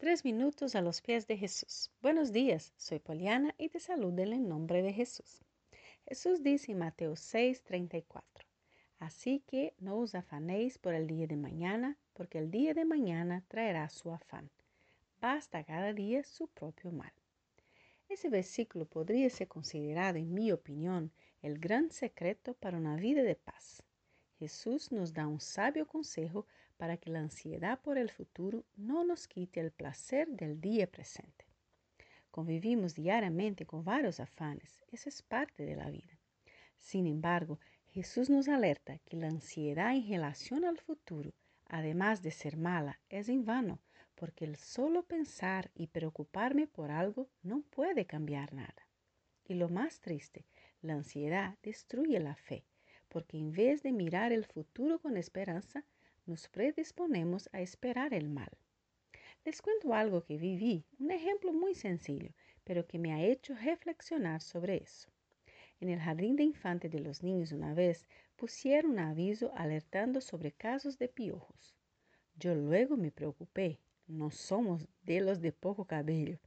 Tres 0.00 0.24
minutos 0.24 0.76
a 0.76 0.80
los 0.80 1.02
pies 1.02 1.26
de 1.26 1.36
Jesús. 1.36 1.90
Buenos 2.00 2.32
días, 2.32 2.72
soy 2.78 3.00
Poliana 3.00 3.54
y 3.58 3.68
te 3.68 3.80
saludo 3.80 4.22
en 4.22 4.32
el 4.32 4.48
nombre 4.48 4.80
de 4.80 4.94
Jesús. 4.94 5.44
Jesús 6.08 6.42
dice 6.42 6.72
en 6.72 6.78
Mateo 6.78 7.16
6, 7.16 7.62
34. 7.64 8.46
Así 8.98 9.44
que 9.46 9.74
no 9.78 9.98
os 9.98 10.14
afanéis 10.14 10.78
por 10.78 10.94
el 10.94 11.06
día 11.06 11.26
de 11.26 11.36
mañana, 11.36 11.98
porque 12.14 12.38
el 12.38 12.50
día 12.50 12.72
de 12.72 12.86
mañana 12.86 13.44
traerá 13.46 13.90
su 13.90 14.10
afán. 14.10 14.48
Basta 15.20 15.64
cada 15.64 15.92
día 15.92 16.24
su 16.24 16.48
propio 16.48 16.92
mal. 16.92 17.12
Ese 18.08 18.30
versículo 18.30 18.86
podría 18.86 19.28
ser 19.28 19.48
considerado, 19.48 20.16
en 20.16 20.32
mi 20.32 20.50
opinión, 20.50 21.12
el 21.42 21.58
gran 21.58 21.90
secreto 21.90 22.54
para 22.54 22.78
una 22.78 22.96
vida 22.96 23.22
de 23.22 23.36
paz. 23.36 23.82
Jesús 24.40 24.90
nos 24.90 25.12
da 25.12 25.26
un 25.26 25.38
sabio 25.38 25.86
consejo 25.86 26.46
para 26.78 26.96
que 26.96 27.10
la 27.10 27.18
ansiedad 27.18 27.78
por 27.78 27.98
el 27.98 28.08
futuro 28.08 28.64
no 28.74 29.04
nos 29.04 29.28
quite 29.28 29.60
el 29.60 29.70
placer 29.70 30.28
del 30.28 30.62
día 30.62 30.90
presente. 30.90 31.44
Convivimos 32.30 32.94
diariamente 32.94 33.66
con 33.66 33.84
varios 33.84 34.18
afanes, 34.18 34.82
eso 34.90 35.10
es 35.10 35.20
parte 35.20 35.66
de 35.66 35.76
la 35.76 35.90
vida. 35.90 36.18
Sin 36.78 37.06
embargo, 37.06 37.60
Jesús 37.90 38.30
nos 38.30 38.48
alerta 38.48 38.96
que 39.00 39.18
la 39.18 39.26
ansiedad 39.26 39.94
en 39.94 40.08
relación 40.08 40.64
al 40.64 40.78
futuro, 40.78 41.34
además 41.66 42.22
de 42.22 42.30
ser 42.30 42.56
mala, 42.56 42.98
es 43.10 43.28
en 43.28 43.44
vano, 43.44 43.78
porque 44.14 44.46
el 44.46 44.56
solo 44.56 45.02
pensar 45.02 45.70
y 45.74 45.88
preocuparme 45.88 46.66
por 46.66 46.90
algo 46.90 47.28
no 47.42 47.60
puede 47.60 48.06
cambiar 48.06 48.54
nada. 48.54 48.88
Y 49.44 49.52
lo 49.52 49.68
más 49.68 50.00
triste, 50.00 50.46
la 50.80 50.94
ansiedad 50.94 51.58
destruye 51.62 52.18
la 52.20 52.36
fe 52.36 52.64
porque 53.10 53.36
en 53.36 53.52
vez 53.52 53.82
de 53.82 53.92
mirar 53.92 54.32
el 54.32 54.46
futuro 54.46 55.00
con 55.00 55.16
esperanza, 55.16 55.84
nos 56.26 56.48
predisponemos 56.48 57.50
a 57.52 57.60
esperar 57.60 58.14
el 58.14 58.28
mal. 58.28 58.50
Les 59.44 59.60
cuento 59.60 59.92
algo 59.92 60.24
que 60.24 60.38
viví, 60.38 60.84
un 60.98 61.10
ejemplo 61.10 61.52
muy 61.52 61.74
sencillo, 61.74 62.32
pero 62.62 62.86
que 62.86 62.98
me 62.98 63.12
ha 63.12 63.22
hecho 63.22 63.54
reflexionar 63.54 64.40
sobre 64.40 64.76
eso. 64.76 65.08
En 65.80 65.88
el 65.88 65.98
jardín 65.98 66.36
de 66.36 66.44
infantes 66.44 66.90
de 66.90 67.00
los 67.00 67.22
niños 67.22 67.52
una 67.52 67.74
vez 67.74 68.06
pusieron 68.36 68.92
un 68.92 68.98
aviso 69.00 69.50
alertando 69.56 70.20
sobre 70.20 70.52
casos 70.52 70.98
de 70.98 71.08
piojos. 71.08 71.74
Yo 72.36 72.54
luego 72.54 72.96
me 72.96 73.10
preocupé, 73.10 73.80
no 74.06 74.30
somos 74.30 74.86
de 75.02 75.20
los 75.20 75.40
de 75.40 75.52
poco 75.52 75.84
cabello, 75.84 76.38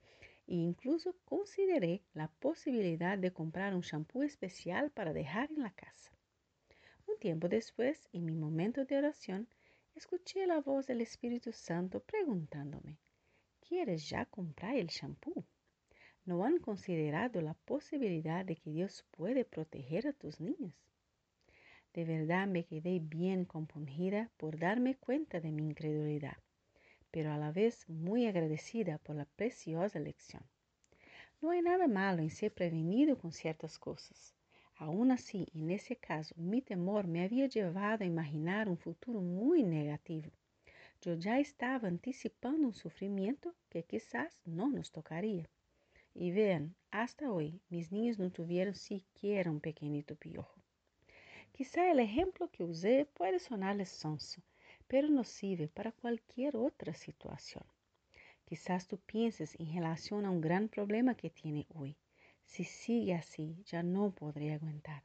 e 0.47 0.55
incluso 0.55 1.15
consideré 1.25 2.03
la 2.13 2.27
posibilidad 2.27 3.17
de 3.17 3.33
comprar 3.33 3.73
un 3.75 3.81
champú 3.81 4.23
especial 4.23 4.91
para 4.91 5.13
dejar 5.13 5.51
en 5.51 5.63
la 5.63 5.71
casa. 5.71 6.13
Un 7.13 7.19
tiempo 7.19 7.47
después, 7.47 8.09
en 8.11 8.25
mi 8.25 8.33
momento 8.33 8.85
de 8.85 8.97
oración, 8.97 9.47
escuché 9.93 10.47
la 10.47 10.61
voz 10.61 10.87
del 10.87 10.99
Espíritu 11.01 11.51
Santo 11.51 11.99
preguntándome, 11.99 12.97
¿quieres 13.61 14.09
ya 14.09 14.25
comprar 14.25 14.75
el 14.75 14.87
champú? 14.87 15.45
¿No 16.25 16.43
han 16.43 16.57
considerado 16.57 17.39
la 17.39 17.53
posibilidad 17.53 18.43
de 18.43 18.55
que 18.55 18.71
Dios 18.71 19.05
puede 19.11 19.45
proteger 19.45 20.07
a 20.07 20.13
tus 20.13 20.39
niños? 20.39 20.73
De 21.93 22.03
verdad 22.03 22.47
me 22.47 22.65
quedé 22.65 22.97
bien 22.99 23.45
compungida 23.45 24.31
por 24.37 24.57
darme 24.57 24.95
cuenta 24.95 25.39
de 25.39 25.51
mi 25.51 25.65
incredulidad, 25.65 26.37
pero 27.11 27.31
a 27.31 27.37
la 27.37 27.51
vez 27.51 27.87
muy 27.87 28.25
agradecida 28.25 28.97
por 28.97 29.15
la 29.15 29.25
preciosa 29.25 29.99
lección. 29.99 30.43
No 31.41 31.51
hay 31.51 31.61
nada 31.61 31.87
malo 31.87 32.23
en 32.23 32.31
ser 32.31 32.51
prevenido 32.51 33.19
con 33.19 33.31
ciertas 33.31 33.77
cosas. 33.77 34.33
Aún 34.85 35.11
así, 35.11 35.47
en 35.53 35.71
ese 35.71 35.95
caso, 35.95 36.35
mi 36.37 36.61
temor 36.61 37.07
me 37.07 37.23
había 37.23 37.47
llevado 37.47 38.03
a 38.03 38.07
imaginar 38.13 38.67
un 38.67 38.77
futuro 38.77 39.21
muy 39.21 39.63
negativo. 39.63 40.29
Yo 41.01 41.13
ya 41.13 41.39
estaba 41.39 41.87
anticipando 41.87 42.67
un 42.67 42.73
sufrimiento 42.73 43.55
que 43.69 43.83
quizás 43.83 44.37
no 44.43 44.67
nos 44.67 44.91
tocaría. 44.91 45.49
Y 46.13 46.31
vean, 46.31 46.75
hasta 46.91 47.31
hoy 47.31 47.61
mis 47.69 47.93
niños 47.93 48.19
no 48.19 48.29
tuvieron 48.29 48.75
siquiera 48.75 49.49
un 49.49 49.61
pequeñito 49.61 50.17
piojo. 50.17 50.61
Quizá 51.53 51.89
el 51.89 52.01
ejemplo 52.01 52.49
que 52.51 52.65
usé 52.65 53.05
puede 53.13 53.39
sonarles 53.39 53.87
sonso, 53.87 54.41
pero 54.89 55.07
nos 55.07 55.29
sirve 55.29 55.69
para 55.69 55.93
cualquier 55.93 56.57
otra 56.57 56.93
situación. 56.93 57.63
Quizás 58.43 58.85
tú 58.85 58.97
pienses 58.97 59.57
en 59.61 59.73
relación 59.73 60.25
a 60.25 60.29
un 60.29 60.41
gran 60.41 60.67
problema 60.67 61.15
que 61.15 61.29
tiene 61.29 61.67
hoy. 61.73 61.95
Si 62.45 62.63
sigue 62.63 63.15
así, 63.15 63.63
ya 63.65 63.83
no 63.83 64.11
podré 64.11 64.53
aguantar. 64.53 65.03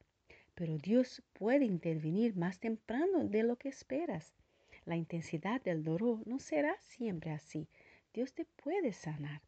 Pero 0.54 0.76
Dios 0.76 1.22
puede 1.32 1.64
intervenir 1.64 2.36
más 2.36 2.58
temprano 2.58 3.24
de 3.24 3.42
lo 3.42 3.56
que 3.56 3.68
esperas. 3.68 4.34
La 4.84 4.96
intensidad 4.96 5.62
del 5.62 5.84
dolor 5.84 6.26
no 6.26 6.38
será 6.38 6.76
siempre 6.80 7.30
así. 7.30 7.68
Dios 8.12 8.32
te 8.32 8.44
puede 8.44 8.92
sanar. 8.92 9.42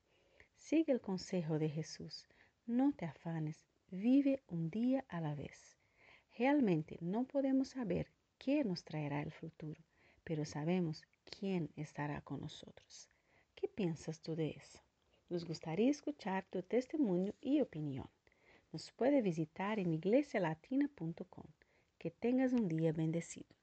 Sigue 0.55 0.93
el 0.93 1.01
consejo 1.01 1.59
de 1.59 1.69
Jesús. 1.69 2.27
No 2.67 2.93
te 2.93 3.07
afanes. 3.07 3.67
Vive 3.91 4.43
un 4.49 4.71
día 4.71 5.05
a 5.09 5.21
la 5.21 5.35
vez. 5.35 5.77
Realmente 6.39 6.97
no 7.01 7.25
podemos 7.25 7.71
saber 7.71 8.07
qué 8.39 8.65
nos 8.65 8.85
traerá 8.85 9.21
el 9.21 9.33
futuro, 9.33 9.83
pero 10.25 10.45
sabemos 10.45 11.03
quién 11.25 11.71
estará 11.77 12.21
con 12.21 12.41
nosotros. 12.41 13.11
¿Qué 13.55 13.67
piensas 13.69 14.21
tú 14.21 14.37
de 14.37 14.51
eso? 14.51 14.81
Nos 15.31 15.45
gustaría 15.45 15.91
escuchar 15.91 16.45
tu 16.51 16.63
testimonio 16.65 17.35
y 17.41 17.61
opinión. 17.61 18.09
Nos 18.73 18.91
puede 18.91 19.23
visitar 19.23 19.79
en 19.79 19.93
iglesialatina.com. 19.93 21.47
Que 21.99 22.11
tengas 22.11 22.53
un 22.53 22.67
día 22.67 22.93
bendecido. 22.93 23.60